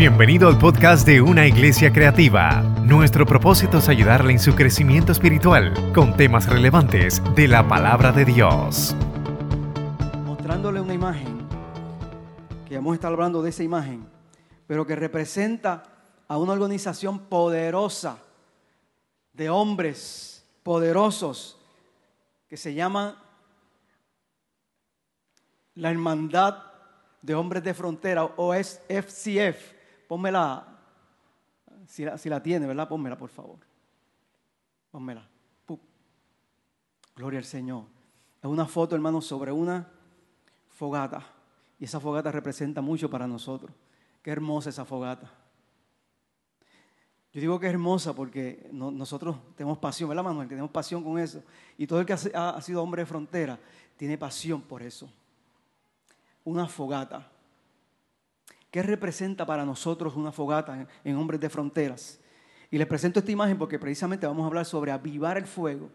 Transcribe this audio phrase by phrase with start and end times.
[0.00, 2.62] Bienvenido al podcast de Una Iglesia Creativa.
[2.82, 8.24] Nuestro propósito es ayudarle en su crecimiento espiritual con temas relevantes de la palabra de
[8.24, 8.96] Dios.
[10.24, 11.46] Mostrándole una imagen,
[12.66, 14.08] que vamos a hablando de esa imagen,
[14.66, 15.82] pero que representa
[16.26, 18.16] a una organización poderosa
[19.34, 21.58] de hombres poderosos
[22.48, 23.22] que se llama
[25.74, 26.56] la Hermandad
[27.20, 29.78] de Hombres de Frontera o es FCF
[30.10, 30.66] Pónmela,
[31.86, 32.88] si la, tiene, ¿verdad?
[32.88, 33.60] Pónmela, por favor.
[34.90, 35.24] Pónmela.
[37.14, 37.84] Gloria al Señor.
[38.42, 39.88] Es una foto, hermano, sobre una
[40.66, 41.24] fogata.
[41.78, 43.70] Y esa fogata representa mucho para nosotros.
[44.20, 45.30] Qué hermosa esa fogata.
[47.32, 50.48] Yo digo que es hermosa porque nosotros tenemos pasión, ¿verdad, Manuel?
[50.48, 51.44] Tenemos pasión con eso.
[51.78, 53.60] Y todo el que ha sido hombre de frontera
[53.96, 55.08] tiene pasión por eso.
[56.42, 57.29] Una fogata.
[58.70, 62.20] ¿Qué representa para nosotros una fogata en Hombres de Fronteras?
[62.70, 65.90] Y les presento esta imagen porque precisamente vamos a hablar sobre avivar el fuego.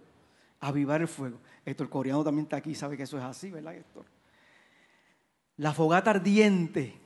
[0.60, 1.40] Avivar el fuego.
[1.66, 4.06] Héctor Coreano también está aquí, sabe que eso es así, ¿verdad, Héctor?
[5.58, 7.00] La fogata ardiente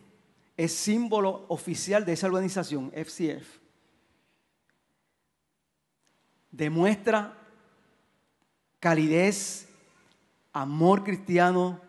[0.57, 3.59] es símbolo oficial de esa organización, FCF.
[6.51, 7.37] Demuestra
[8.79, 9.69] calidez,
[10.51, 11.79] amor cristiano,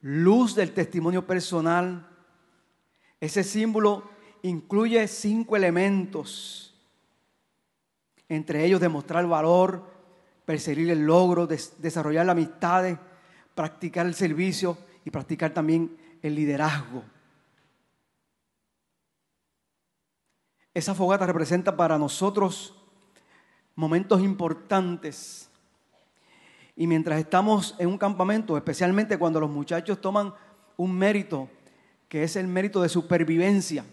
[0.00, 2.15] luz del testimonio personal,
[3.20, 4.08] ese símbolo
[4.42, 6.74] incluye cinco elementos,
[8.28, 9.84] entre ellos demostrar valor,
[10.44, 12.98] perseguir el logro, desarrollar la amistad,
[13.54, 17.02] practicar el servicio y practicar también el liderazgo.
[20.74, 22.74] Esa fogata representa para nosotros
[23.74, 25.48] momentos importantes.
[26.76, 30.34] Y mientras estamos en un campamento, especialmente cuando los muchachos toman
[30.76, 31.48] un mérito
[32.08, 33.84] que es el mérito de supervivencia.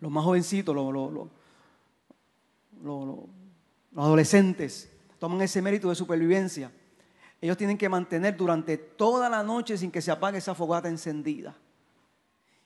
[0.00, 1.28] Los más jovencitos, los,
[3.96, 6.70] adolescentes, toman ese mérito de supervivencia.
[7.40, 11.54] Ellos tienen que mantener durante toda la noche sin que se apague esa fogata encendida.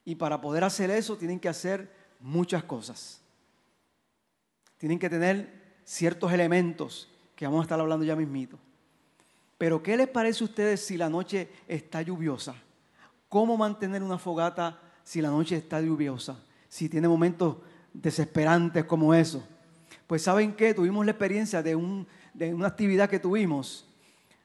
[0.05, 3.21] Y para poder hacer eso tienen que hacer muchas cosas.
[4.79, 8.59] Tienen que tener ciertos elementos que vamos a estar hablando ya mismito.
[9.59, 12.55] Pero ¿qué les parece a ustedes si la noche está lluviosa?
[13.29, 16.37] ¿Cómo mantener una fogata si la noche está lluviosa?
[16.69, 17.57] Si tiene momentos
[17.93, 19.47] desesperantes como eso.
[20.07, 23.87] Pues saben qué, tuvimos la experiencia de, una actividad que tuvimos,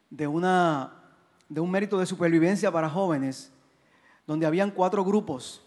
[0.09, 3.51] de, un mérito de supervivencia para jóvenes,
[4.27, 5.61] donde habían cuatro grupos.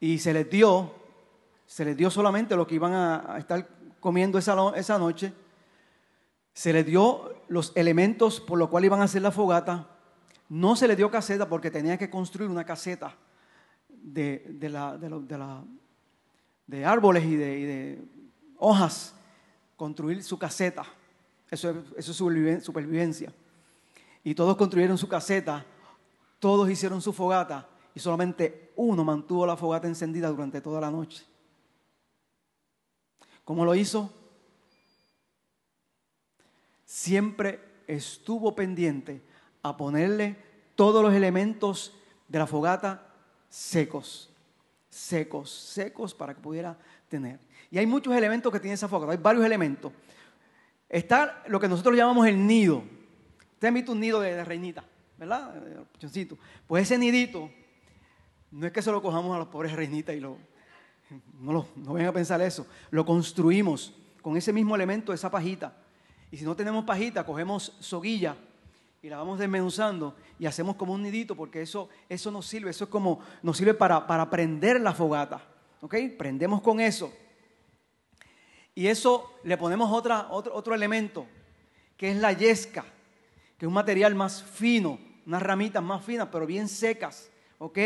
[0.00, 0.94] Y se les dio,
[1.66, 3.68] se les dio solamente lo que iban a, estar
[4.00, 5.34] comiendo esa, esa noche.
[6.54, 9.91] Se les dio los elementos por los cuales iban a hacer la fogata
[10.52, 13.16] no se le dio caseta porque tenía que construir una caseta
[13.88, 14.44] de,
[16.66, 18.04] de, árboles y de,
[18.58, 19.14] hojas,
[19.76, 20.84] construir su caseta.
[21.50, 23.32] Eso, es supervivencia.
[24.22, 25.64] Y todos construyeron su caseta,
[26.38, 31.24] todos hicieron su fogata y solamente uno mantuvo la fogata encendida durante toda la noche.
[33.42, 34.12] ¿Cómo lo hizo?
[36.84, 39.31] Siempre estuvo pendiente
[39.62, 40.36] a ponerle
[40.74, 41.94] todos los elementos
[42.28, 43.06] de la fogata
[43.48, 44.30] secos,
[44.88, 46.76] secos, secos para que pudiera
[47.08, 47.38] tener.
[47.70, 49.92] Y hay muchos elementos que tiene esa fogata, hay varios elementos.
[50.88, 52.82] Está lo que nosotros llamamos el nido.
[53.54, 54.84] Usted ha visto un nido de, reinita,
[55.16, 55.54] ¿verdad?
[56.66, 57.50] Pues ese nidito,
[58.50, 60.36] no es que se lo cojamos a los pobres reinitas y lo,
[61.38, 65.76] no, lo, no vengan a pensar eso, lo construimos con ese mismo elemento, esa pajita.
[66.30, 68.36] Y si no tenemos pajita, cogemos soguilla
[69.02, 72.84] y la vamos desmenuzando y hacemos como un nidito porque eso, eso nos sirve, eso
[72.84, 75.42] es como, nos sirve para, para prender la fogata.
[75.80, 75.96] ¿Ok?
[76.16, 77.12] Prendemos con eso.
[78.76, 81.26] Y eso le ponemos otra, otro, otro elemento,
[81.96, 82.84] que es la yesca,
[83.58, 87.28] que es un material más fino, unas ramitas más finas, pero bien secas.
[87.58, 87.78] ¿Ok?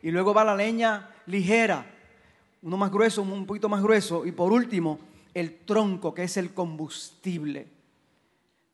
[0.00, 1.84] Y luego va la leña ligera,
[2.62, 4.24] uno más grueso, un poquito más grueso.
[4.24, 5.00] Y por último,
[5.34, 7.66] el tronco, que es el combustible.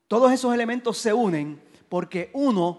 [0.07, 2.79] Todos esos elementos se unen porque uno,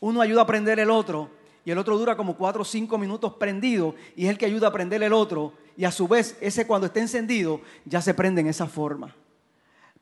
[0.00, 1.30] uno ayuda a prender el otro
[1.64, 4.68] y el otro dura como cuatro o cinco minutos prendido y es el que ayuda
[4.68, 8.40] a prender el otro y a su vez ese cuando está encendido ya se prende
[8.40, 9.14] en esa forma.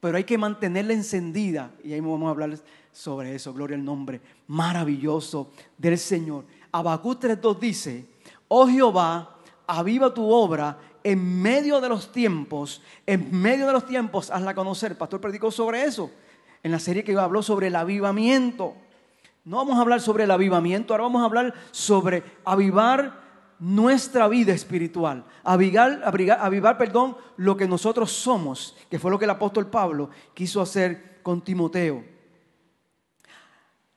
[0.01, 2.59] Pero hay que mantenerla encendida y ahí vamos a hablar
[2.93, 6.45] sobre eso, gloria al nombre maravilloso del Señor.
[6.73, 8.07] Abacú 3.2 dice,
[8.49, 9.37] oh Jehová,
[9.67, 14.97] aviva tu obra en medio de los tiempos, en medio de los tiempos hazla conocer.
[14.97, 16.11] pastor predicó sobre eso
[16.63, 18.75] en la serie que habló sobre el avivamiento.
[19.45, 23.21] No vamos a hablar sobre el avivamiento, ahora vamos a hablar sobre avivar
[23.59, 29.31] nuestra vida espiritual, avivar, avivar, perdón, lo que nosotros somos, que fue lo que el
[29.31, 32.05] apóstol Pablo quiso hacer con Timoteo.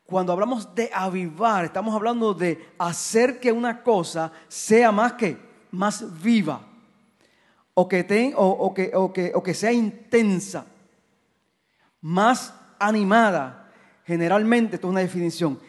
[0.05, 6.21] Cuando hablamos de avivar, estamos hablando de hacer que una cosa sea más que más
[6.21, 6.61] viva
[7.73, 10.65] o que, ten, o, o, que, o que sea intensa,
[12.03, 13.71] más animada.
[14.05, 15.59] Generalmente, esto es una definición,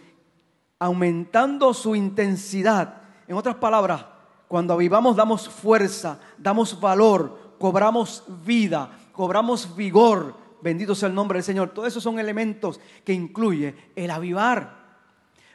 [0.79, 3.01] aumentando su intensidad.
[3.27, 4.05] En otras palabras,
[4.49, 11.45] cuando avivamos damos fuerza, damos valor, cobramos vida, cobramos vigor, Bendito sea el nombre del
[11.45, 11.75] Señor.
[11.75, 14.83] Todos esos son elementos que incluye el avivar.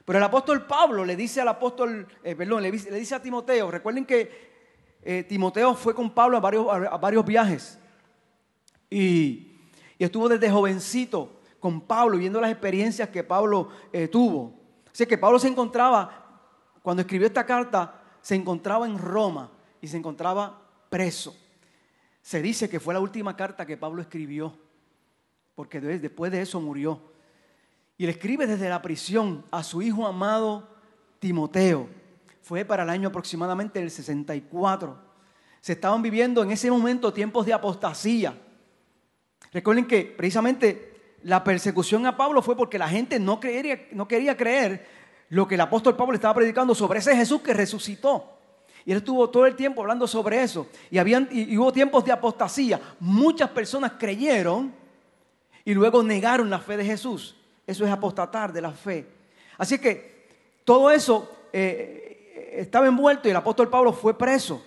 [0.06, 4.06] Pero el apóstol Pablo le dice al apóstol, eh, perdón, le, dice a Timoteo, recuerden
[4.06, 4.52] que
[5.02, 7.80] eh, Timoteo fue con Pablo a varios, a varios viajes
[8.88, 9.49] y,
[10.04, 14.54] estuvo desde jovencito con Pablo viendo las experiencias que Pablo eh, tuvo.
[14.92, 16.42] Así que Pablo se encontraba,
[16.81, 19.51] cuando escribió esta carta, se encontraba en Roma
[19.81, 21.36] y se encontraba preso.
[22.22, 24.54] Se dice que fue la última carta que Pablo escribió
[25.60, 27.02] porque después de eso murió.
[27.98, 30.69] Y le escribe desde la prisión a su hijo amado
[31.19, 31.90] Timoteo.
[32.42, 34.98] Fue para el año aproximadamente el 64.
[35.60, 38.42] Se estaban viviendo en ese momento tiempos de apostasía.
[39.51, 43.40] Recuerden que precisamente la persecución a Pablo fue porque la gente no,
[43.92, 44.88] no quería creer
[45.30, 48.38] lo que el apóstol Pablo estaba predicando sobre ese Jesús que resucitó.
[48.86, 50.68] Y él estuvo todo el tiempo hablando sobre eso.
[50.90, 52.80] Y, habían, y hubo tiempos de apostasía.
[53.00, 54.74] Muchas personas creyeron
[55.66, 57.36] y luego negaron la fe de Jesús.
[57.68, 59.06] Eso es apostatar de la fe.
[59.57, 60.28] Así que
[60.63, 64.63] todo eso eh, estaba envuelto y el apóstol Pablo fue preso.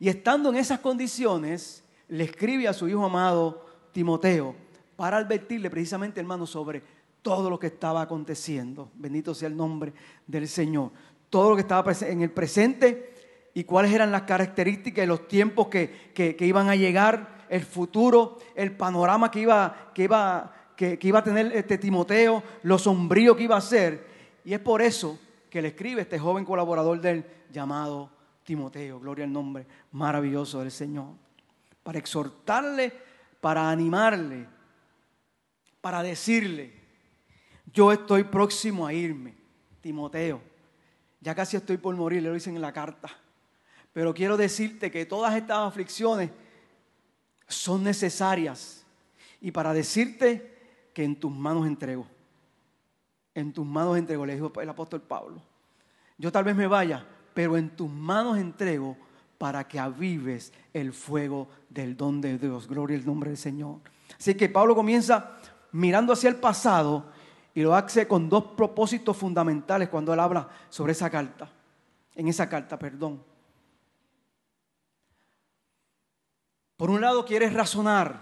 [0.00, 4.54] Y estando en esas condiciones, le escribe a su hijo amado Timoteo
[4.96, 6.82] para advertirle precisamente, hermano, sobre
[7.22, 8.90] todo lo que estaba aconteciendo.
[8.94, 9.92] Bendito sea el nombre
[10.26, 10.90] del Señor.
[11.28, 13.14] Todo lo que estaba en el presente
[13.54, 18.38] y cuáles eran las características y los tiempos que, que iban a llegar el futuro,
[18.54, 23.42] el panorama que iba, que iba, que, iba a tener este Timoteo, lo sombrío que
[23.42, 24.06] iba a ser.
[24.44, 25.18] Y es por eso
[25.50, 28.08] que le escribe este joven colaborador del llamado
[28.44, 29.00] Timoteo.
[29.00, 31.08] Gloria al nombre maravilloso del Señor.
[31.82, 32.92] Para exhortarle,
[33.40, 34.46] para animarle,
[35.80, 36.72] para decirle,
[37.72, 39.34] yo estoy próximo a irme,
[39.80, 40.42] Timoteo.
[41.20, 43.08] Ya casi estoy por morir, le lo dicen en la carta.
[43.92, 46.30] Pero quiero decirte que todas estas aflicciones
[47.48, 48.84] son necesarias.
[49.40, 52.06] Y para decirte que en tus manos entrego.
[53.34, 55.42] En tus manos entrego, le dijo el apóstol Pablo.
[56.18, 58.96] Yo tal vez me vaya, pero en tus manos entrego
[59.40, 62.68] para que avives el fuego del don de Dios.
[62.68, 63.78] Gloria al nombre del Señor.
[64.18, 65.38] Así que Pablo comienza
[65.72, 67.06] mirando hacia el pasado
[67.54, 71.48] y lo hace con dos propósitos fundamentales cuando él habla sobre esa carta.
[72.14, 73.24] En esa carta, perdón.
[76.76, 78.20] Por un lado, quieres razonar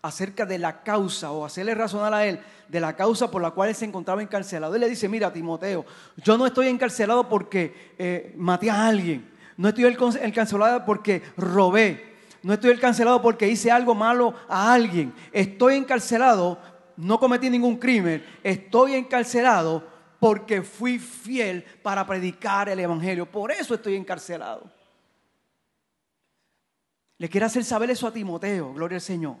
[0.00, 2.38] acerca de la causa o hacerle razonar a él
[2.68, 4.76] de la causa por la cual él se encontraba encarcelado.
[4.76, 5.84] Él le dice, mira, Timoteo,
[6.18, 12.54] yo no estoy encarcelado porque eh, maté a alguien, no estoy encarcelado porque robé, no
[12.54, 16.58] estoy encarcelado porque hice algo malo a alguien, estoy encarcelado,
[16.96, 19.86] no cometí ningún crimen, estoy encarcelado
[20.18, 24.70] porque fui fiel para predicar el Evangelio, por eso estoy encarcelado.
[27.18, 29.36] Le quiere hacer saber eso a Timoteo, gloria al Señor.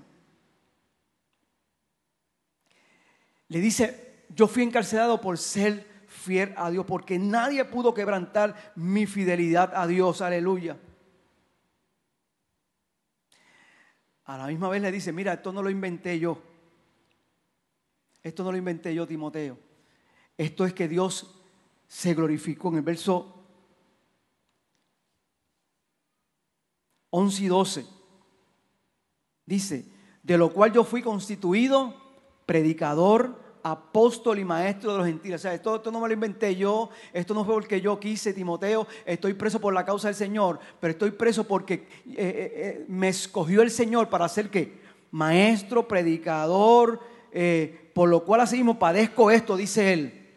[3.48, 9.06] Le dice, yo fui encarcelado por ser fiel a Dios, porque nadie pudo quebrantar mi
[9.06, 10.78] fidelidad a Dios, aleluya.
[14.24, 16.40] A la misma vez le dice, mira, esto no lo inventé yo.
[18.22, 19.58] Esto no lo inventé yo, Timoteo.
[20.36, 21.34] Esto es que Dios
[21.88, 23.44] se glorificó en el verso
[27.10, 27.86] 11 y 12.
[29.44, 29.84] Dice,
[30.22, 31.94] de lo cual yo fui constituido
[32.46, 35.40] predicador, apóstol y maestro de los gentiles.
[35.40, 38.86] O sea, esto, no me lo inventé yo, esto no fue porque yo quise, Timoteo,
[39.04, 43.08] estoy preso por la causa del Señor, pero estoy preso porque eh, eh, eh, me
[43.08, 47.00] escogió el Señor para ser que maestro, predicador,
[47.94, 50.30] por lo cual así mismo padezco esto, dice él,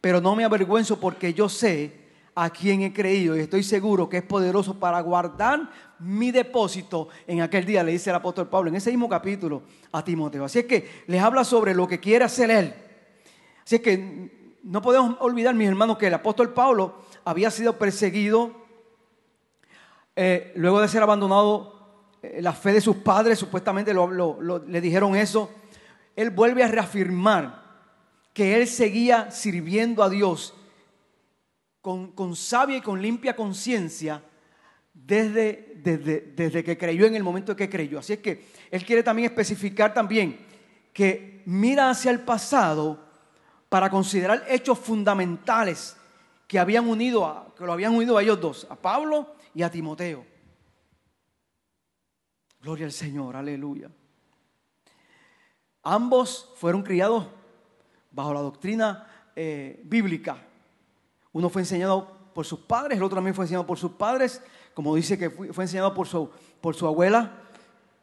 [0.00, 2.05] pero no me avergüenzo porque yo sé
[2.38, 7.40] a quien he creído y estoy seguro que es poderoso para guardar mi depósito en
[7.40, 10.44] aquel día, le dice el apóstol Pablo en ese mismo capítulo a Timoteo.
[10.44, 12.74] Así es que les habla sobre lo que quiere hacer él.
[13.64, 18.52] Así es que no podemos olvidar, mis hermanos, que el apóstol Pablo había sido perseguido
[20.14, 25.50] eh, luego de ser abandonado eh, la fe de sus padres, supuestamente le dijeron eso.
[26.14, 27.64] Él vuelve a reafirmar
[28.34, 30.52] que él seguía sirviendo a Dios
[31.86, 34.20] con, sabia y con limpia conciencia
[34.92, 38.00] desde, desde, desde que creyó en el momento en que creyó.
[38.00, 40.36] Así es que él quiere también especificar también
[40.92, 43.06] que mira hacia el pasado
[43.68, 45.96] para considerar hechos fundamentales
[46.48, 49.70] que habían unido a, que lo habían unido a ellos dos, a Pablo y a
[49.70, 50.26] Timoteo.
[52.60, 53.92] Gloria al Señor, aleluya.
[55.84, 57.28] Ambos fueron criados
[58.10, 60.45] bajo la doctrina eh, bíblica.
[61.36, 64.40] Uno fue enseñado por sus padres, el otro también fue enseñado por sus padres,
[64.72, 66.30] como dice que fue, enseñado por su,
[66.62, 67.30] por su abuela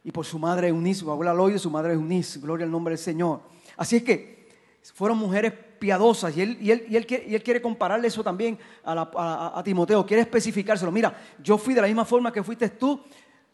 [0.03, 2.99] y por su madre Eunice, su abuela Loide, su madre Eunice, gloria al nombre del
[2.99, 3.41] Señor.
[3.75, 4.51] Así es que
[4.93, 7.07] fueron mujeres piadosas y él, y él, y él,
[7.43, 10.91] quiere, compararle eso también a, a Timoteo, quiere especificárselo.
[10.91, 13.01] Mira, yo fui de la misma forma que fuiste tú,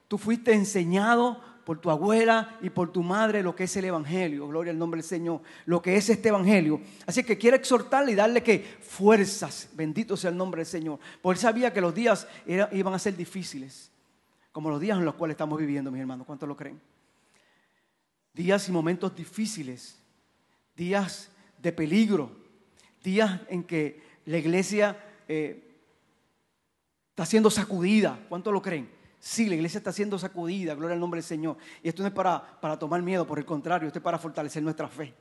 [0.10, 4.48] tú fuiste enseñado por tu abuela y por tu madre lo que es el Evangelio.
[4.48, 5.44] Gloria al nombre del Señor.
[5.68, 6.82] Lo que es este Evangelio.
[7.06, 9.70] Así que quiere exhortarle y darle que fuerzas.
[9.74, 10.98] Bendito sea el nombre del Señor.
[11.22, 12.28] Porque él sabía que los días
[12.72, 13.92] iban a ser difíciles.
[14.52, 16.26] Como los días en los cuales estamos viviendo, mis hermanos.
[16.26, 16.82] ¿Cuántos lo creen?
[18.34, 20.00] Días y momentos difíciles.
[20.76, 22.32] Días de peligro.
[23.04, 24.98] Días en que la iglesia
[25.28, 25.78] eh,
[27.12, 28.26] está siendo sacudida.
[28.28, 28.90] ¿Cuántos lo creen?
[29.20, 31.58] Sí, la iglesia está siendo sacudida, gloria al nombre del Señor.
[31.84, 34.64] Y esto no es para, para tomar miedo, por el contrario, esto es para fortalecer
[34.64, 35.14] nuestra fe.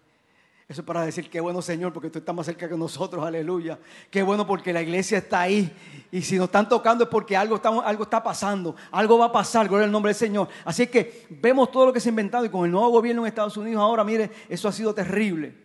[0.68, 3.78] Eso es para decir, qué bueno Señor, porque tú estás más cerca que nosotros, aleluya.
[4.10, 5.72] Qué bueno porque la iglesia está ahí.
[6.12, 9.66] Y si nos están tocando es porque algo, algo está pasando, algo va a pasar,
[9.66, 10.46] gloria al nombre del Señor.
[10.66, 13.28] Así que vemos todo lo que se ha inventado y con el nuevo gobierno en
[13.28, 15.56] Estados Unidos ahora, mire, eso ha sido terrible.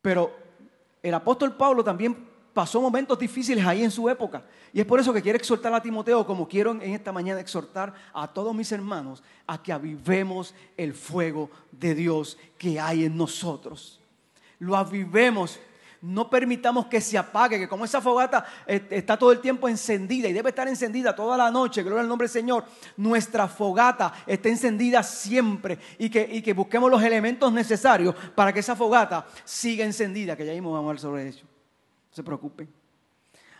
[0.00, 0.32] Pero
[1.02, 2.29] el apóstol Pablo también
[2.60, 4.44] pasó momentos difíciles ahí en su época.
[4.70, 7.94] Y es por eso que quiero exhortar a Timoteo, como quiero en esta mañana exhortar
[8.12, 13.98] a todos mis hermanos, a que avivemos el fuego de Dios que hay en nosotros.
[14.58, 15.58] Lo avivemos.
[16.02, 20.28] No permitamos que se apague, que como esa fogata eh, está todo el tiempo encendida
[20.28, 22.64] y debe estar encendida toda la noche, gloria al nombre del Señor,
[22.96, 28.60] nuestra fogata esté encendida siempre y que, y que busquemos los elementos necesarios para que
[28.60, 31.49] esa fogata siga encendida, que ya vamos a hablar sobre eso.
[32.20, 32.68] Se preocupen.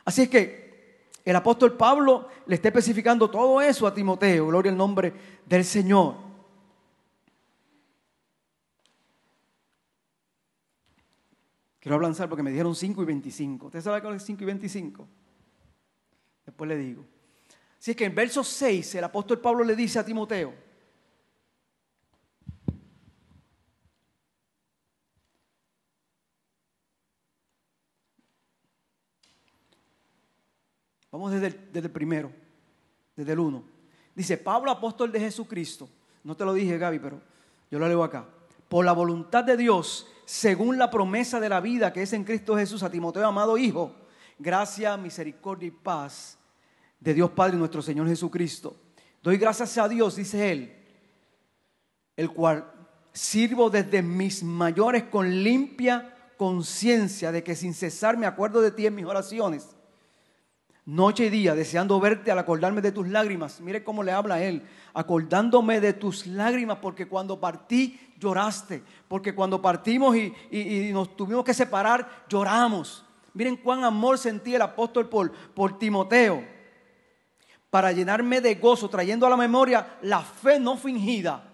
[0.05, 4.49] Así es que el apóstol Pablo le está especificando todo eso a Timoteo.
[4.49, 5.15] Gloria al nombre
[5.47, 6.17] del Señor.
[11.79, 13.67] Quiero avanzar porque me dijeron 5 y 25.
[13.69, 15.09] ¿Usted sabe cuál es 5 y 25?
[16.45, 17.07] Después le digo.
[17.79, 20.53] Así es que en verso 6 el apóstol Pablo le dice a Timoteo,
[31.11, 32.31] Vamos desde el, primero,
[33.17, 33.65] desde el uno.
[34.15, 35.89] Dice, Pablo, apóstol de Jesucristo.
[36.23, 37.21] No te lo dije, Gaby, pero
[37.71, 38.27] yo lo leo acá.
[38.69, 42.57] Por la voluntad de Dios, según la promesa de la vida que es en Cristo
[42.57, 43.93] Jesús, a Timoteo, amado Hijo,
[44.39, 46.39] gracia, misericordia y paz
[47.01, 48.77] de Dios Padre nuestro Señor Jesucristo.
[49.23, 50.77] Doy gracias a Dios, dice él,
[52.17, 52.71] el cual
[53.13, 58.87] sirvo desde mis mayores con limpia conciencia de que sin cesar me acuerdo de ti
[58.87, 59.75] en mis oraciones
[60.91, 63.61] noche y día, deseando verte al acordarme de tus lágrimas.
[63.61, 69.35] Mire cómo le habla a él, acordándome de tus lágrimas, porque cuando partí lloraste, porque
[69.35, 73.05] cuando partimos y, nos tuvimos que separar, lloramos.
[73.35, 76.45] Miren cuán amor sentía el apóstol por, por Timoteo,
[77.71, 81.51] para llenarme de gozo, trayendo a la memoria la fe no fingida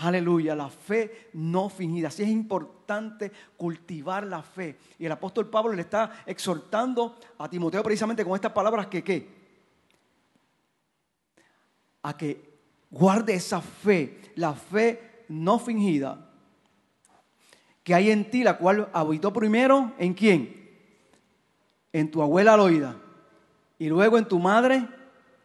[0.00, 2.08] Aleluya, la fe no fingida.
[2.08, 2.79] Así es importante
[3.56, 4.76] cultivar la fe.
[4.98, 9.28] Y el apóstol Pablo le está exhortando a Timoteo precisamente con estas palabras que qué?
[12.02, 12.50] A que
[12.90, 16.30] guarde esa fe, la fe no fingida
[17.82, 20.70] que hay en ti, la cual habitó primero en quién?
[21.92, 22.96] En tu abuela Loida
[23.78, 24.86] y luego en tu madre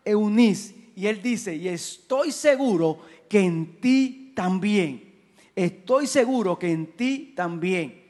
[0.04, 0.75] Eunice.
[0.96, 5.14] Y él dice, y estoy seguro que en ti también.
[5.56, 8.04] Estoy seguro que en ti también.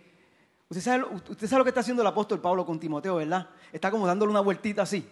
[0.67, 3.49] Usted sabe, lo que está haciendo el apóstol Pablo con Timoteo, ¿verdad?
[3.71, 5.07] Está como dándole una vueltita así.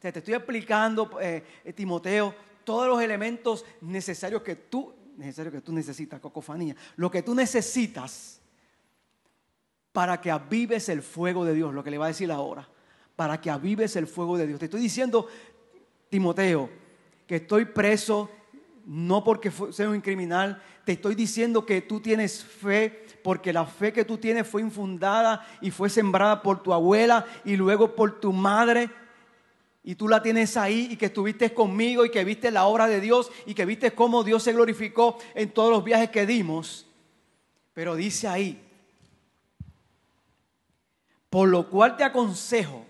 [0.00, 1.44] te estoy explicando, eh,
[1.74, 2.34] Timoteo,
[2.64, 8.40] todos los elementos necesarios que tú, necesarios que tú necesitas, cocofanía, lo que tú necesitas
[9.92, 12.66] para que avives el fuego de Dios, lo que le va a decir ahora,
[13.14, 14.58] para que avives el fuego de Dios.
[14.58, 15.26] Te estoy diciendo,
[16.08, 16.70] Timoteo,
[17.26, 18.30] que estoy preso
[18.88, 23.92] no porque sea un criminal, te estoy diciendo que tú tienes fe, porque la fe
[23.92, 28.32] que tú tienes fue infundada y fue sembrada por tu abuela y luego por tu
[28.32, 28.88] madre.
[29.84, 33.02] Y tú la tienes ahí y que estuviste conmigo y que viste la obra de
[33.02, 36.86] Dios y que viste cómo Dios se glorificó en todos los viajes que dimos.
[37.74, 38.58] Pero dice ahí,
[41.28, 42.86] Por lo cual te aconsejo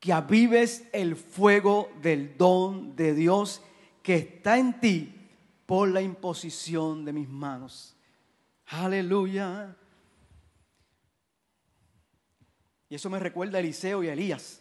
[0.00, 3.62] que avives el fuego del don de Dios
[4.02, 5.14] que está en ti
[5.66, 7.96] por la imposición de mis manos.
[8.66, 9.76] Aleluya.
[12.88, 14.60] Y eso me recuerda a Eliseo y a Elías.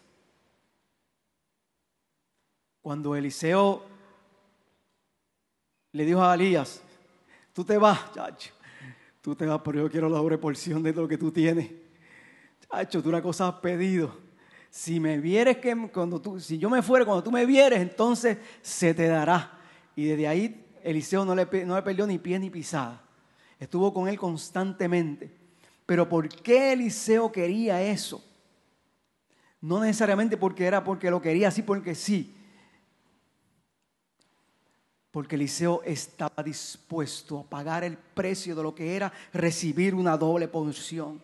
[2.81, 3.85] Cuando Eliseo
[5.91, 6.81] le dijo a Elías,
[7.53, 8.53] tú te vas, chacho,
[9.21, 11.69] tú te vas, pero yo quiero la doble porción de lo que tú tienes.
[12.69, 14.30] Chacho, tú una cosa has pedido.
[14.71, 18.37] Si me vieres que cuando tú, si yo me fuere, cuando tú me vieres, entonces
[18.61, 19.59] se te dará.
[19.97, 23.01] Y desde ahí Eliseo no le, no le perdió ni pie ni pisada.
[23.59, 25.29] Estuvo con él constantemente.
[25.85, 28.23] Pero ¿por qué Eliseo quería eso?
[29.59, 32.33] No necesariamente porque era porque lo quería así, porque sí.
[35.11, 40.47] Porque Eliseo estaba dispuesto a pagar el precio de lo que era recibir una doble
[40.47, 41.21] porción.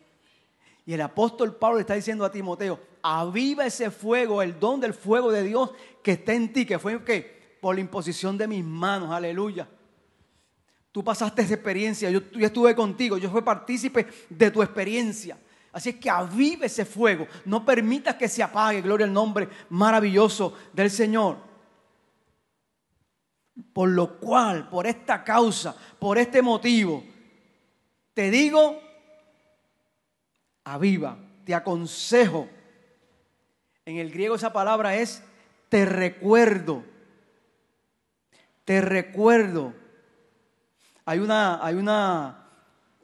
[0.88, 5.34] Y el apóstol Pablo está diciendo a Timoteo, aviva ese fuego, el don del fuego
[5.34, 9.12] de Dios que está en ti, que fue que por la imposición de mis manos,
[9.12, 9.68] aleluya.
[10.94, 15.38] Tú pasaste esa experiencia, yo, yo estuve contigo, yo fui partícipe de tu experiencia.
[15.74, 20.54] Así es que avive ese fuego, no permitas que se apague, gloria al nombre maravilloso
[20.72, 21.36] del Señor.
[23.74, 27.04] Por lo cual, por esta causa, por este motivo,
[28.14, 28.87] te digo,
[30.74, 32.48] aviva, te aconsejo.
[33.86, 35.24] En el griego esa palabra es
[35.70, 36.84] te recuerdo.
[38.66, 39.74] Te recuerdo.
[41.06, 42.50] Hay una, hay una,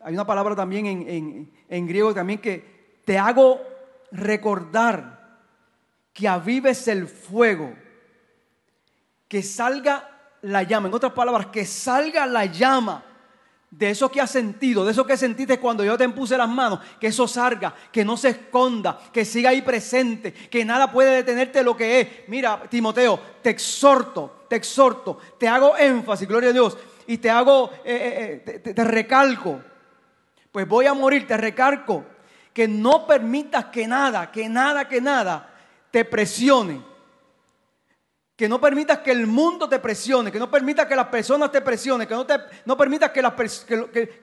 [0.03, 3.62] hay una palabra también en, en griego también que te hago
[4.12, 5.39] recordar
[6.12, 7.74] que avives el fuego,
[9.29, 10.10] que salga
[10.41, 10.89] la llama.
[10.89, 13.05] En otras palabras, que salga la llama
[13.77, 16.80] de eso que has sentido, de eso que sentiste cuando yo te puse las manos,
[17.00, 21.63] que eso salga, que no se esconda, que siga ahí presente, que nada puede detenerte
[21.63, 22.08] lo que es.
[22.28, 27.71] Mira, Timoteo, te exhorto, te exhorto, te hago énfasis, gloria a Dios, y te hago,
[27.84, 29.60] eh, eh, eh, te, recalco,
[30.52, 32.06] pues voy a morir, te recalco,
[32.54, 35.52] que no permitas que nada, que nada, que nada
[35.89, 36.92] te presione
[38.36, 41.62] que no permitas que el mundo te presione, que no permitas que las personas te
[41.62, 43.22] presionen, que no, te, no permitas que,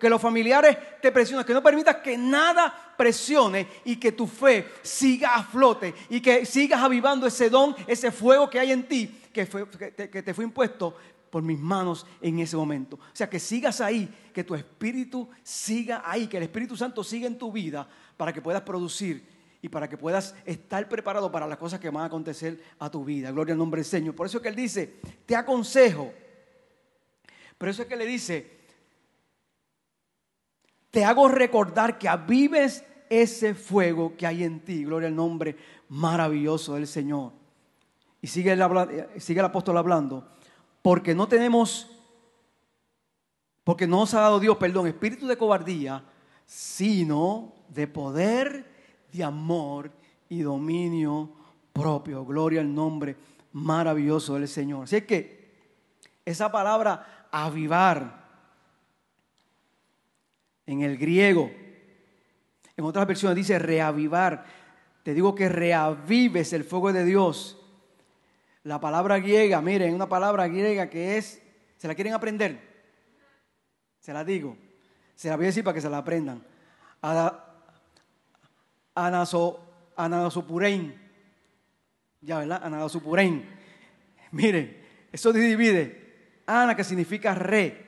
[0.01, 4.67] que, los familiares te presionen, que no permitas que nada presione y que tu fe
[4.83, 9.21] siga a flote y que sigas avivando ese don, ese fuego que hay en ti,
[9.33, 10.97] que, que te fue impuesto
[11.31, 12.97] por mis manos en ese momento.
[12.97, 17.29] O sea, que sigas ahí, que tu espíritu siga ahí, que el Espíritu Santo siga
[17.29, 21.59] en tu vida para que puedas producir y para que puedas estar preparado para las
[21.59, 23.31] cosas que van a acontecer a tu vida.
[23.31, 24.15] Gloria al nombre del Señor.
[24.15, 26.13] Por eso es que Él dice, te aconsejo.
[27.59, 28.59] Por eso es que le dice,
[30.91, 34.85] te hago recordar que avives ese fuego que hay en ti.
[34.85, 35.57] Gloria al nombre
[35.89, 37.33] maravilloso del Señor.
[38.23, 40.29] Y sigue el, el apóstol hablando,
[40.83, 41.91] porque no tenemos,
[43.65, 46.05] porque no nos ha dado Dios, perdón, espíritu de cobardía,
[46.47, 48.70] sino de poder
[49.13, 49.91] de amor
[50.29, 51.31] y dominio
[51.73, 52.25] propio.
[52.25, 53.17] Gloria al nombre
[53.53, 54.85] maravilloso del Señor.
[54.85, 55.41] Así es que
[56.25, 58.21] esa palabra avivar
[60.67, 61.51] en el griego,
[62.77, 64.45] en otras versiones dice reavivar.
[65.03, 67.57] Te digo que reavives el fuego de Dios.
[68.63, 71.43] La palabra griega, miren, una palabra griega que es,
[71.77, 72.61] ¿se la quieren aprender?
[73.99, 74.57] Se la digo.
[75.15, 76.45] Se la voy a decir para que se la aprendan.
[78.95, 80.95] Anaso, Anadasopurein.
[82.21, 82.61] Ya, ¿verdad?
[82.63, 83.45] Anadasopurein.
[84.33, 86.43] Mire, eso divide.
[86.47, 87.87] Ana que significa re.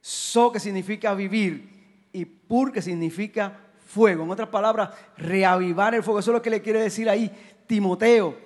[0.00, 2.08] So que significa vivir.
[2.12, 4.24] Y pur que significa fuego.
[4.24, 6.20] En otras palabras, reavivar el fuego.
[6.20, 7.30] Eso es lo que le quiere decir ahí
[7.66, 8.38] Timoteo.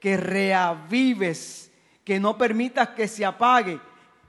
[0.00, 1.70] Que reavives.
[2.04, 3.80] Que no permitas que se apague.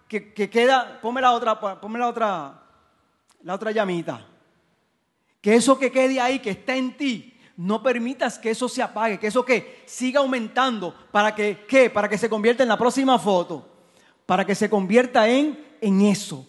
[0.07, 2.63] Que, que queda, ponme la otra, ponme la otra,
[3.43, 4.25] la otra llamita.
[5.41, 9.19] Que eso que quede ahí, que está en ti, no permitas que eso se apague,
[9.19, 11.89] que eso que siga aumentando para que ¿qué?
[11.89, 13.67] para que se convierta en la próxima foto,
[14.25, 16.47] para que se convierta en en eso,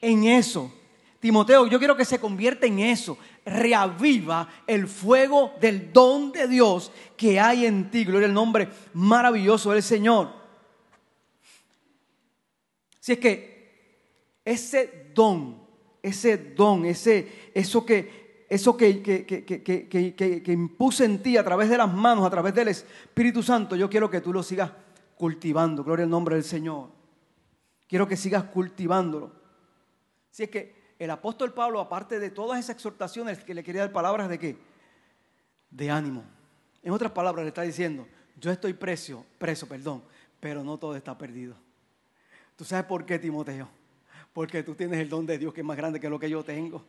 [0.00, 0.72] en eso.
[1.24, 3.16] Timoteo, yo quiero que se convierta en eso.
[3.46, 8.04] Reaviva el fuego del don de Dios que hay en ti.
[8.04, 10.30] Gloria al nombre maravilloso del Señor.
[13.00, 15.63] Si es que ese don
[16.04, 21.78] ese don, ese, eso que, eso que, que, que, impuse en ti a través de
[21.78, 24.70] las manos, a través del Espíritu Santo, yo quiero que tú lo sigas
[25.16, 25.82] cultivando.
[25.82, 26.90] Gloria al nombre del Señor.
[27.88, 29.32] Quiero que sigas cultivándolo.
[30.30, 33.92] Si es que el apóstol Pablo, aparte de todas esas exhortaciones que le quería dar
[33.92, 34.58] palabras de qué?
[35.70, 36.22] De ánimo.
[36.82, 38.06] En otras palabras, le está diciendo,
[38.38, 40.04] yo estoy preso, preso, perdón,
[40.38, 41.56] pero no todo está perdido.
[42.56, 43.70] ¿Tú sabes por qué, Timoteo?
[44.34, 46.42] Porque tú tienes el don de Dios que es más grande que lo que yo
[46.42, 46.84] tengo.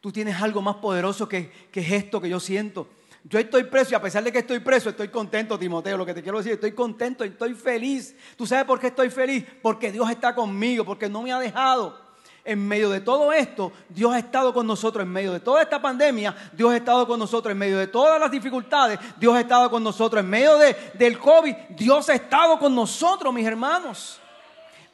[0.00, 2.88] Tú tienes algo más poderoso que, que es esto que yo siento.
[3.28, 5.96] Yo estoy preso y a pesar de que estoy preso, estoy contento, Timoteo.
[5.96, 8.14] Lo que te quiero decir, estoy contento, estoy feliz.
[8.36, 9.44] ¿Tú sabes por qué estoy feliz?
[9.62, 11.98] Porque Dios está conmigo, porque no me ha dejado.
[12.44, 15.04] En medio de todo esto, Dios ha estado con nosotros.
[15.04, 17.52] En medio de toda esta pandemia, Dios ha estado con nosotros.
[17.52, 20.22] En medio de todas las dificultades, Dios ha estado con nosotros.
[20.22, 24.20] En medio de, del COVID, Dios ha estado con nosotros, mis hermanos.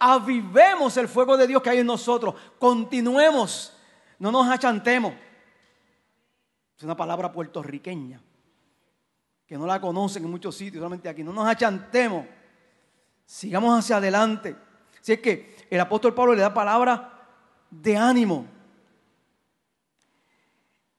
[0.04, 2.34] Avivemos el fuego de Dios que hay en nosotros.
[2.58, 3.72] Continuemos.
[4.18, 5.14] No nos achantemos.
[6.76, 8.20] Es una palabra puertorriqueña
[9.46, 11.22] que no la conocen en muchos sitios, solamente aquí.
[11.22, 12.26] No nos achantemos.
[13.24, 14.56] Sigamos hacia adelante.
[15.00, 17.28] Si es que el apóstol Pablo le da palabra
[17.70, 18.46] de ánimo.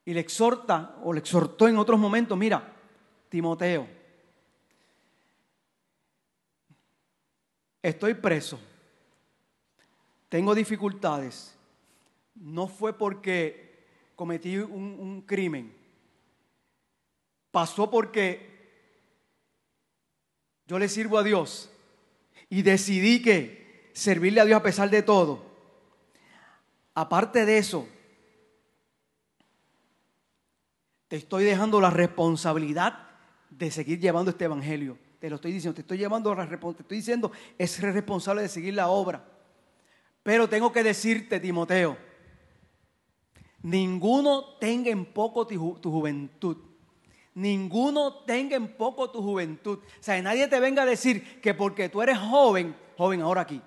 [0.06, 2.72] Y le exhorta, o le exhortó en otros momentos, mira,
[3.28, 3.86] Timoteo,
[7.82, 8.58] estoy preso,
[10.34, 11.56] tengo dificultades.
[12.34, 15.72] No fue porque cometí un, crimen.
[17.52, 18.50] Pasó porque
[20.66, 21.70] yo le sirvo a Dios
[22.50, 25.40] y decidí que servirle a Dios a pesar de todo.
[26.94, 27.86] Aparte de eso,
[31.06, 33.08] te estoy dejando la responsabilidad
[33.50, 34.98] de seguir llevando este evangelio.
[35.20, 38.88] Te lo estoy diciendo, te estoy llevando te estoy diciendo, es responsable de seguir la
[38.88, 39.30] obra.
[40.24, 41.96] Pero tengo que decirte, Timoteo,
[43.64, 46.58] Ninguno tenga en poco tu, juventud.
[47.34, 49.78] Ninguno tenga en poco tu juventud.
[49.78, 53.62] O sea, nadie te venga a decir que porque tú eres joven, joven ahora aquí,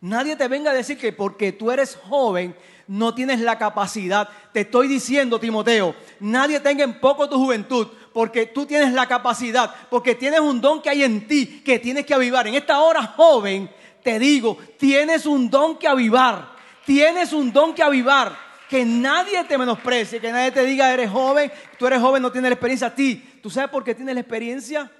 [0.00, 2.56] nadie te venga a decir que porque tú eres joven
[2.88, 4.26] no tienes la capacidad.
[4.54, 9.74] Te estoy diciendo, Timoteo, nadie tenga en poco tu juventud porque tú tienes la capacidad,
[9.90, 12.46] porque tienes un don que hay en ti que tienes que avivar.
[12.46, 13.70] En esta hora joven,
[14.02, 16.52] te digo, tienes un don que avivar.
[16.84, 18.36] Tienes un don que avivar
[18.72, 22.48] que nadie te menosprecie, que nadie te diga eres joven, tú eres joven, no tienes
[22.48, 23.16] la experiencia a ti.
[23.42, 24.90] ¿Tú sabes por qué tienes la experiencia?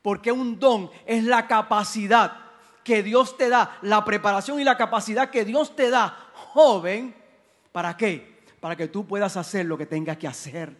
[0.00, 2.32] Porque un don es la capacidad
[2.84, 7.12] que Dios te da, la preparación y la capacidad que Dios te da, joven,
[7.72, 8.44] ¿para qué?
[8.60, 10.76] Para que tú puedas hacer lo que tengas que hacer.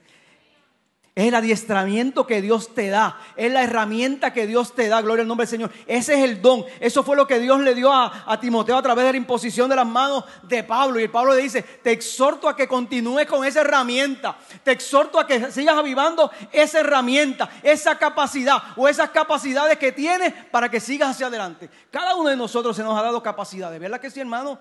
[1.12, 3.18] Es el adiestramiento que Dios te da.
[3.34, 5.02] Es la herramienta que Dios te da.
[5.02, 5.72] Gloria al nombre del Señor.
[5.88, 6.64] Ese es el don.
[6.78, 9.74] Eso fue lo que Dios le dio a, Timoteo a través de la imposición de
[9.74, 11.00] las manos de Pablo.
[11.00, 14.38] Y el Pablo le dice, te exhorto a que continúes con esa herramienta.
[14.62, 20.32] Te exhorto a que sigas avivando esa herramienta, esa capacidad o esas capacidades que tienes
[20.52, 21.68] para que sigas hacia adelante.
[21.90, 23.80] Cada uno de nosotros se nos ha dado capacidades.
[23.80, 24.60] ¿Verdad que sí, hermano?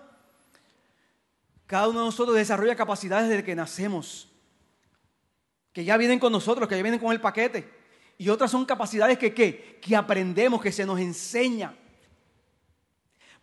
[1.67, 4.28] Cada uno de nosotros desarrolla capacidades desde que nacemos
[5.79, 7.71] que ya vienen con nosotros, que ya vienen con el paquete.
[8.17, 11.73] Y otras son capacidades que, que aprendemos, que se nos enseña.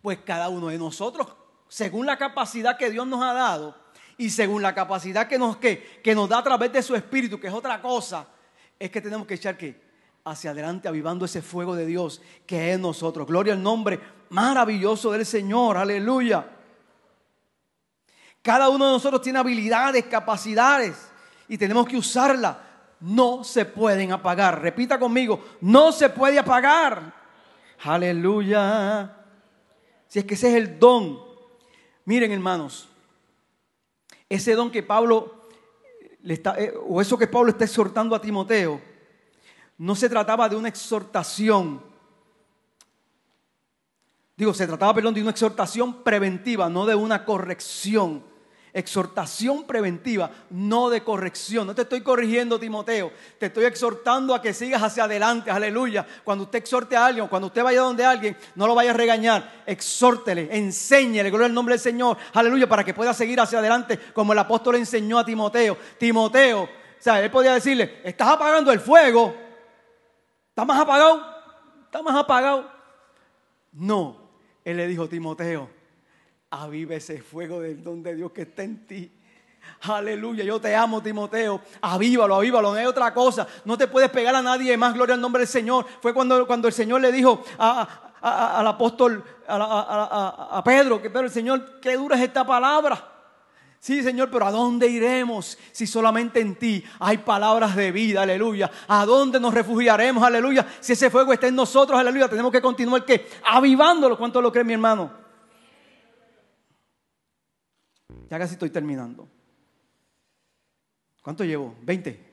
[0.03, 1.33] Pues cada uno de nosotros,
[1.67, 3.75] según la capacidad que Dios nos ha dado
[4.19, 7.39] y según la capacidad que nos, que, que nos da a través de su espíritu,
[7.39, 8.27] que es otra cosa,
[8.77, 9.81] es que tenemos que echar que
[10.23, 13.25] hacia adelante, avivando ese fuego de Dios que es nosotros.
[13.25, 16.47] Gloria al nombre maravilloso del Señor, aleluya.
[18.43, 21.16] Cada uno de nosotros tiene habilidades, capacidades
[21.47, 22.63] y tenemos que usarla.
[22.99, 24.61] No se pueden apagar.
[24.61, 27.13] Repita conmigo, no se puede apagar.
[27.83, 29.15] Aleluya.
[30.07, 31.19] Si es que ese es el don.
[32.05, 32.87] Miren hermanos,
[34.29, 35.47] ese don que Pablo
[36.23, 38.81] le está, eh, o eso que Pablo está exhortando a Timoteo,
[39.77, 41.81] no se trataba de una exhortación.
[44.35, 48.23] Digo, se trataba, perdón, de una exhortación preventiva, no de una corrección
[48.77, 51.67] exhortación preventiva, no de corrección.
[51.67, 53.11] No te estoy corrigiendo, Timoteo.
[53.39, 55.49] Te estoy exhortando a que sigas hacia adelante.
[55.49, 56.05] Aleluya.
[56.23, 59.63] Cuando usted exhorte a alguien, cuando usted vaya donde alguien, no lo vaya a regañar.
[59.65, 62.17] Exhórtele, enséñele, gloria al nombre del Señor.
[62.33, 65.77] Aleluya, para que pueda seguir hacia adelante como el apóstol enseñó a Timoteo.
[65.97, 69.35] Timoteo, o sea, él podía decirle, estás apagando el fuego.
[70.49, 71.21] ¿Está más apagado?
[71.85, 72.71] ¿Está más apagado?
[73.73, 74.31] No,
[74.63, 75.76] él le dijo, Timoteo,
[76.49, 79.11] aviva ese fuego del don de Dios que está en ti.
[79.81, 81.61] Aleluya, yo te amo, Timoteo.
[81.81, 83.47] Avívalo, avívalo, no hay otra cosa.
[83.65, 85.85] No te puedes pegar a nadie más, gloria al nombre del Señor.
[86.01, 91.79] Fue cuando, cuando el Señor le dijo al apóstol, a, Pedro, que pero el Señor,
[91.79, 93.13] qué dura es esta palabra.
[93.79, 98.23] Sí, Señor, pero ¿a dónde iremos si solamente en ti hay palabras de vida?
[98.23, 98.71] Aleluya.
[98.87, 100.23] ¿A dónde nos refugiaremos?
[100.23, 100.65] Aleluya.
[100.79, 104.17] Si ese fuego está en nosotros, aleluya, tenemos que continuar que avivándolo.
[104.17, 105.26] ¿Cuánto lo cree mi hermano?
[108.29, 109.27] Ya casi estoy terminando.
[111.21, 111.75] ¿Cuánto llevo?
[111.83, 112.27] 20.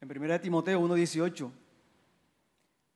[0.00, 1.50] En 1 Timoteo 1.18,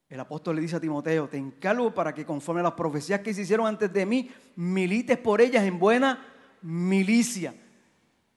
[0.08, 3.32] el apóstol le dice a Timoteo, te encargo para que conforme a las profecías que
[3.32, 6.26] se hicieron antes de mí, milites por ellas en buena
[6.62, 7.54] milicia.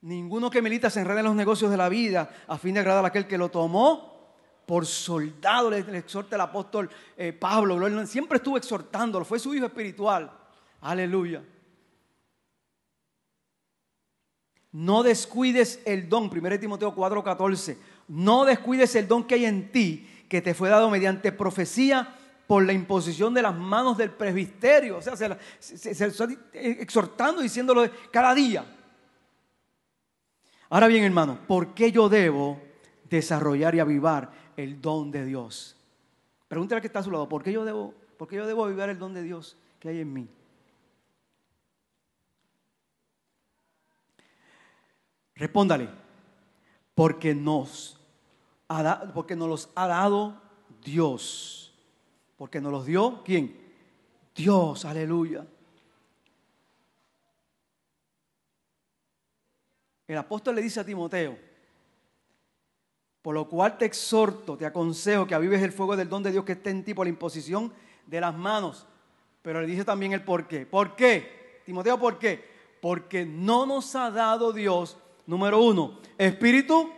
[0.01, 3.03] Ninguno que milita se enreda en los negocios de la vida a fin de agradar
[3.03, 4.08] a aquel que lo tomó
[4.69, 8.05] por soldado, le, exhorta el apóstol eh, Pablo.
[8.05, 10.31] Siempre estuvo exhortándolo, fue su hijo espiritual.
[10.81, 11.43] Aleluya.
[14.71, 17.77] No descuides el don, 1 Timoteo 4:14.
[18.09, 22.63] No descuides el don que hay en ti, que te fue dado mediante profecía por
[22.63, 24.97] la imposición de las manos del presbiterio.
[24.97, 28.63] O sea, se, se, está exhortando, diciéndolo cada día.
[30.69, 32.61] Ahora bien, hermano, ¿por qué yo debo
[33.09, 35.75] desarrollar y avivar el don de Dios?
[36.47, 38.65] Pregúntale al que está a su lado, ¿por qué yo debo, por qué yo debo
[38.65, 40.27] avivar el don de Dios que hay en mí?
[45.35, 45.89] Respóndale,
[46.95, 47.97] porque nos,
[49.13, 50.41] porque nos los ha dado
[50.83, 51.69] Dios
[52.39, 53.53] porque nos los dio, ¿quién?
[54.33, 55.45] Dios, aleluya.
[60.07, 61.37] El apóstol le dice a Timoteo,
[63.29, 66.43] por lo cual te exhorto, te aconsejo que avives el fuego del don de Dios
[66.43, 67.71] que esté en ti por la imposición
[68.07, 68.87] de las manos.
[69.43, 70.65] Pero le dice también el por qué.
[70.65, 71.61] ¿Por qué?
[71.63, 72.43] Timoteo, ¿por qué?
[72.81, 76.89] Porque no nos ha dado Dios, número uno, espíritu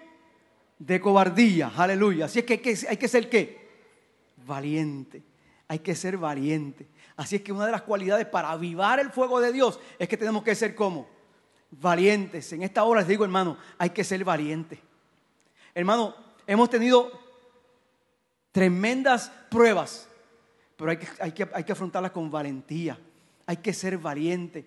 [0.80, 1.70] de cobardía.
[1.76, 2.28] Aleluya.
[2.28, 2.54] Así es que
[2.88, 3.68] hay que, ser qué?
[4.46, 5.24] Valiente
[5.68, 6.88] hay que ser valiente.
[7.18, 10.16] Así es que una de las cualidades para avivar el fuego de Dios es que
[10.16, 11.10] tenemos que ser como
[11.72, 12.54] valientes.
[12.54, 14.91] En esta hora les digo, hermano, hay que ser valiente.
[15.74, 17.12] Hermano, hemos tenido
[18.52, 20.08] tremendas pruebas,
[20.76, 23.00] pero hay que, hay que, hay que afrontarlas con valentía.
[23.46, 24.66] Hay que ser valiente.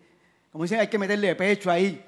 [0.50, 2.02] Como dicen, hay que meterle pecho ahí.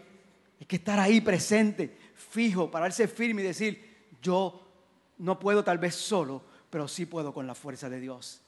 [0.61, 4.63] Hay que estar ahí presente, fijo, pararse firme y decir, yo
[5.19, 8.41] no puedo tal vez solo, pero sí puedo con la fuerza de Dios.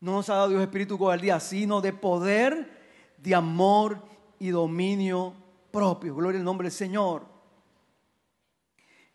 [0.00, 4.02] No nos ha dado Dios espíritu cobardía, sino de poder, de amor
[4.38, 5.32] y dominio
[5.70, 6.14] propio.
[6.14, 7.31] Gloria al nombre del Señor.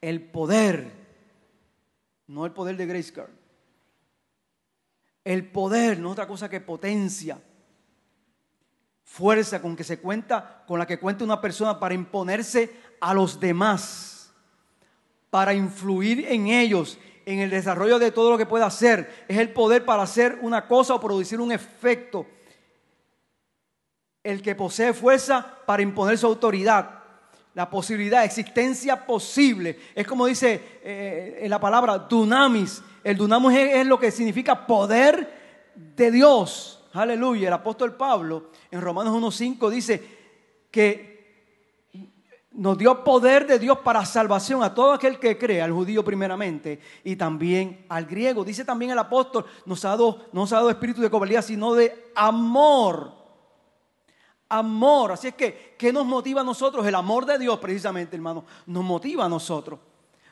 [0.01, 0.91] El poder,
[2.27, 3.31] no el poder de Grace Card.
[5.23, 7.41] El poder no es otra cosa que potencia,
[9.03, 13.39] fuerza con que se cuenta, con la que cuenta una persona para imponerse a los
[13.39, 14.31] demás,
[15.29, 19.25] para influir en ellos en el desarrollo de todo lo que pueda hacer.
[19.27, 22.25] Es el poder para hacer una cosa o producir un efecto.
[24.23, 26.96] El que posee fuerza para imponer su autoridad.
[27.57, 29.79] La posibilidad, existencia posible.
[29.95, 32.83] Es como dice eh, en la palabra dunamis.
[33.03, 36.85] El dunamis es lo que significa poder de Dios.
[36.93, 37.47] Aleluya.
[37.47, 40.03] El apóstol Pablo en Romanos 1.5 dice
[40.69, 41.89] que
[42.51, 46.79] nos dio poder de Dios para salvación a todo aquel que cree, al judío primeramente
[47.03, 48.45] y también al griego.
[48.45, 52.11] Dice también el apóstol, nos ha dado, nos ha dado espíritu de cobardía, sino de
[52.13, 53.16] amor.
[54.49, 55.11] Amor.
[55.11, 56.85] Así es que, ¿qué nos motiva a nosotros?
[56.85, 59.79] El amor de Dios, precisamente, hermano, nos motiva a nosotros.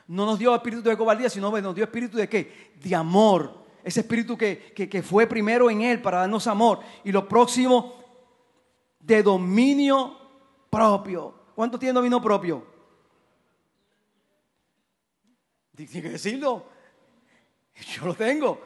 [0.08, 2.72] No nos dio espíritu de cobardía, sino nos dio espíritu de qué?
[2.82, 3.66] De amor.
[3.82, 6.80] Ese espíritu que, que fue primero en Él para darnos amor.
[7.04, 7.94] Y lo próximo,
[9.00, 10.16] de dominio
[10.70, 11.34] propio.
[11.54, 12.66] ¿Cuántos tienen dominio propio?
[15.76, 16.66] Tiene que decirlo.
[17.94, 18.60] Yo lo tengo.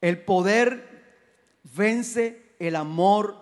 [0.00, 3.36] El poder vence, el amor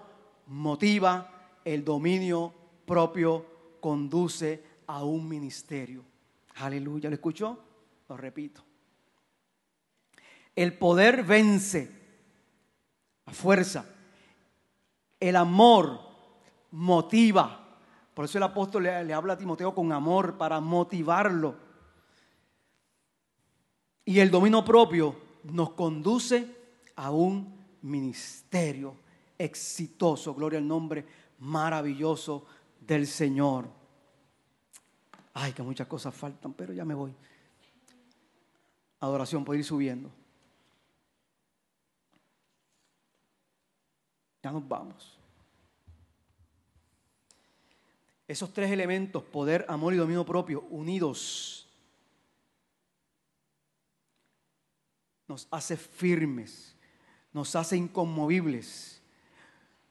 [0.46, 2.54] motiva, el dominio
[2.86, 3.44] propio
[3.80, 6.04] conduce a un ministerio.
[6.54, 7.58] Aleluya, ¿lo escuchó?
[8.08, 8.64] Lo repito.
[10.54, 11.90] El poder vence
[13.26, 13.86] a fuerza.
[15.18, 16.00] El amor
[16.70, 17.80] motiva.
[18.14, 21.56] Por eso el apóstol le, habla a Timoteo con amor para motivarlo.
[24.04, 26.56] Y el dominio propio nos conduce
[26.94, 29.07] a un ministerio
[29.38, 30.34] exitoso.
[30.34, 31.06] Gloria al nombre
[31.38, 32.46] maravilloso
[32.80, 33.68] del Señor.
[35.34, 37.14] Ay, que muchas cosas faltan, pero ya me voy.
[39.00, 40.10] Adoración, puede ir subiendo.
[44.42, 45.18] Ya nos vamos.
[48.26, 51.66] Esos tres elementos, poder, amor y dominio propio, unidos,
[55.26, 56.74] nos hace firmes,
[57.32, 58.97] nos hace inconmovibles,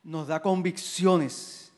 [0.07, 1.73] nos da convicciones,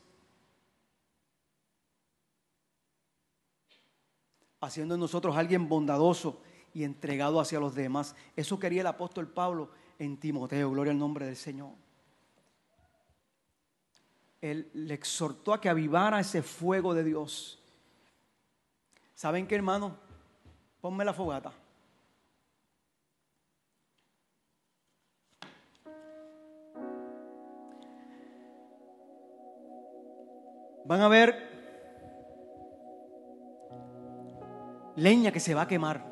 [4.60, 6.40] haciendo en nosotros alguien bondadoso
[6.72, 8.14] y entregado hacia los demás.
[8.36, 11.72] Eso quería el apóstol Pablo en Timoteo, gloria al nombre del Señor.
[14.40, 17.58] Él le exhortó a que avivara ese fuego de Dios.
[19.12, 19.96] ¿Saben qué, hermano?
[20.80, 21.52] Ponme la fogata.
[30.84, 31.50] Van a ver
[34.96, 36.04] leña que se va a quemar.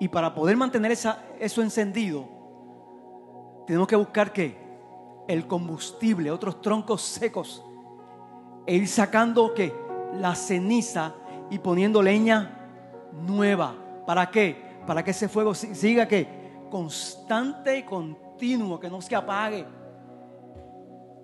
[0.00, 2.26] Y para poder mantener eso encendido,
[3.66, 4.56] tenemos que buscar qué?
[5.28, 7.64] El combustible, otros troncos secos.
[8.66, 9.72] E ir sacando qué?
[10.14, 11.14] La ceniza
[11.50, 12.68] y poniendo leña
[13.12, 13.74] nueva.
[14.06, 14.80] ¿Para qué?
[14.86, 16.28] Para que ese fuego siga qué?
[16.70, 19.66] Constante y continuo, que no se apague.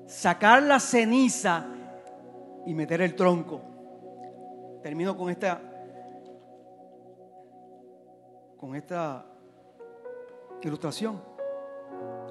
[0.07, 1.67] Sacar la ceniza
[2.67, 3.61] y meter el tronco.
[4.83, 5.61] Termino con esta
[8.62, 9.27] con esta
[10.62, 11.21] ilustración.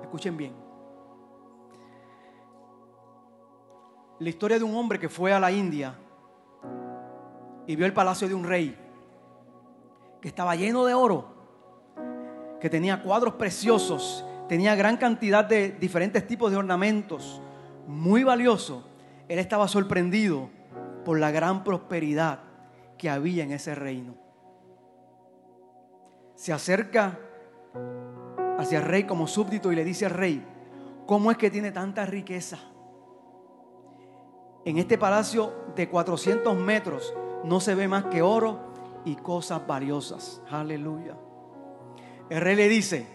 [0.01, 0.53] Escuchen bien.
[4.19, 5.93] La historia de un hombre que fue a la India
[7.67, 8.77] y vio el palacio de un rey
[10.21, 11.25] que estaba lleno de oro,
[12.61, 17.41] que tenía cuadros preciosos, tenía gran cantidad de diferentes tipos de ornamentos,
[17.91, 18.83] muy valioso.
[19.27, 20.49] Él estaba sorprendido
[21.05, 22.39] por la gran prosperidad
[22.97, 24.21] que había en ese reino
[26.41, 27.19] se acerca
[28.57, 30.43] hacia el rey como súbdito y le dice al rey,
[31.05, 32.57] ¿cómo es que tiene tanta riqueza?
[34.65, 38.57] En este palacio de 400 metros no se ve más que oro
[39.05, 40.41] y cosas valiosas.
[40.49, 41.15] Aleluya.
[42.27, 43.05] El rey le dice,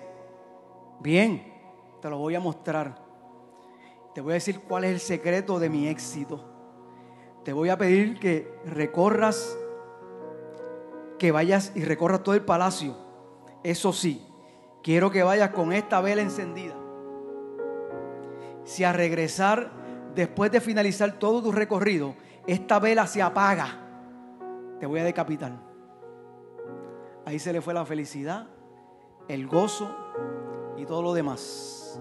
[1.01, 1.53] bien,
[2.01, 3.06] te lo voy a mostrar.
[4.17, 6.43] Te voy a decir cuál es el secreto de mi éxito.
[7.45, 9.57] Te voy a pedir que recorras,
[11.19, 13.07] que vayas y recorras todo el palacio
[13.67, 14.25] eso sí,
[14.81, 16.77] quiero que vayas con esta vela encendida.
[18.63, 19.73] Si a regresar,
[20.15, 22.15] después de finalizar todo tu recorrido,
[22.47, 23.77] esta vela se apaga,
[24.79, 25.51] te voy a decapitar.
[27.25, 28.47] Ahí se le fue la felicidad,
[29.27, 29.91] el gozo
[30.77, 32.01] y todo lo demás.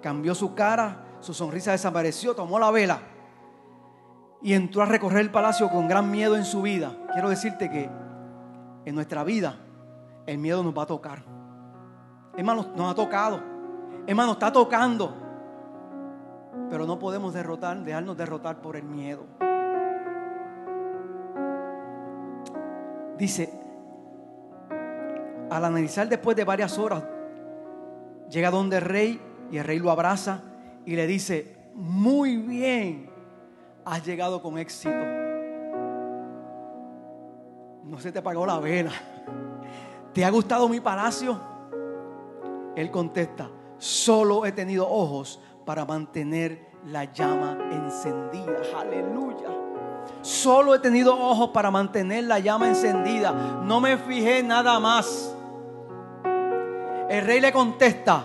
[0.00, 3.00] Cambió su cara, su sonrisa desapareció, tomó la vela
[4.40, 6.92] y entró a recorrer el palacio con gran miedo en su vida.
[7.12, 7.90] Quiero decirte que
[8.84, 9.56] en nuestra vida
[10.26, 11.24] el miedo nos va a tocar.
[12.36, 13.40] Hermano, nos ha tocado.
[14.06, 15.14] Hermano, está tocando.
[16.70, 19.24] Pero no podemos derrotar, dejarnos derrotar por el miedo.
[23.18, 23.52] Dice,
[25.50, 27.02] al analizar después de varias horas,
[28.30, 30.42] llega donde el rey y el rey lo abraza
[30.88, 33.10] y le dice, muy bien,
[33.84, 34.96] has llegado con éxito.
[37.84, 38.92] No se te apagó la vela.
[40.14, 41.38] ¿te ha gustado mi palacio?
[42.74, 48.56] Él contesta, solo he tenido ojos para mantener la llama encendida.
[48.74, 49.50] Aleluya.
[50.22, 53.60] Solo he tenido ojos para mantener la llama encendida.
[53.62, 55.36] No me fijé nada más.
[57.10, 58.24] El rey le contesta,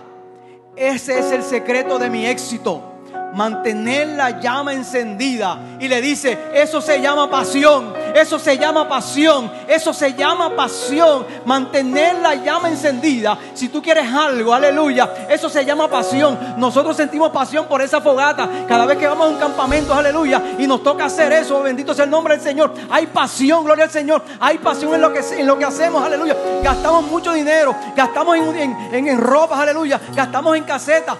[0.76, 2.94] ese es el secreto de mi éxito
[3.34, 5.58] mantener la llama encendida.
[5.80, 11.26] Y le dice, eso se llama pasión, eso se llama pasión, eso se llama pasión.
[11.44, 13.36] Mantener la llama encendida.
[13.54, 16.38] Si tú quieres algo, aleluya, eso se llama pasión.
[16.56, 18.48] Nosotros sentimos pasión por esa fogata.
[18.68, 22.04] Cada vez que vamos a un campamento, aleluya, y nos toca hacer eso, bendito sea
[22.04, 22.72] el nombre del Señor.
[22.88, 24.22] Hay pasión, gloria al Señor.
[24.38, 26.36] Hay pasión en lo que, en lo que hacemos, aleluya.
[26.62, 30.00] Gastamos mucho dinero, gastamos en, en, en, ropas, aleluya.
[30.14, 31.16] Gastamos en casetas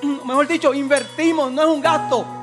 [0.24, 2.37] mejor dicho, invertimos, no es un gasto.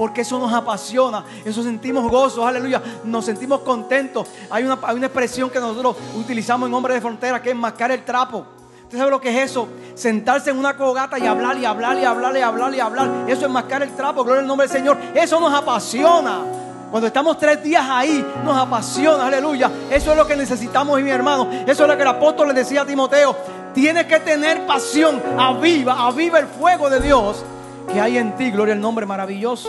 [0.00, 4.28] Porque eso nos apasiona, eso sentimos gozo, aleluya, nos sentimos contentos.
[4.48, 7.90] Hay una, hay una expresión que nosotros utilizamos en Hombre de Frontera que es mascar
[7.90, 8.46] el trapo.
[8.84, 9.68] ¿Usted sabe lo que es eso?
[9.94, 13.10] Sentarse en una cogata y hablar y hablar y hablar y hablar y hablar.
[13.28, 14.96] Eso es mascar el trapo, gloria al nombre del Señor.
[15.14, 16.44] Eso nos apasiona.
[16.90, 19.70] Cuando estamos tres días ahí, nos apasiona, aleluya.
[19.90, 21.46] Eso es lo que necesitamos, mi hermano.
[21.66, 23.36] Eso es lo que el apóstol le decía a Timoteo.
[23.74, 25.22] Tienes que tener pasión.
[25.38, 27.44] Aviva, aviva el fuego de Dios
[27.92, 28.50] que hay en ti.
[28.50, 29.68] Gloria al nombre maravilloso.